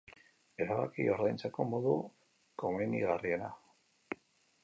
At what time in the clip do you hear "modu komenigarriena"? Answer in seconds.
1.73-3.51